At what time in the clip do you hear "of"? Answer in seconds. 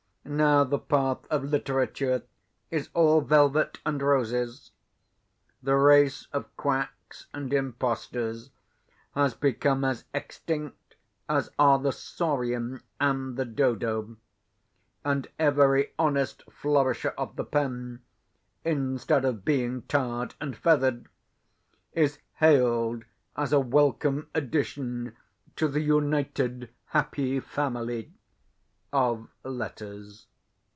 1.31-1.43, 6.31-6.55, 17.17-17.35, 19.25-19.43, 28.93-29.29